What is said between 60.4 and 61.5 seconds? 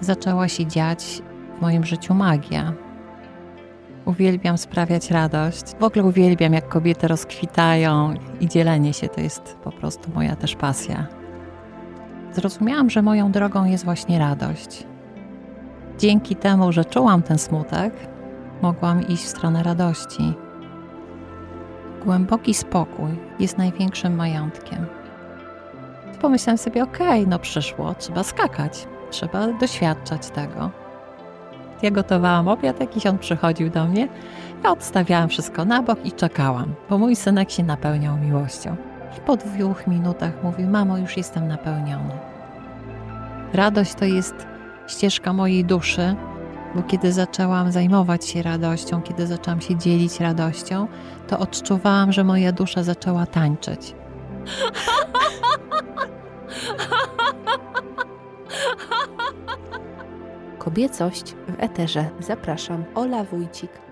Kobiecość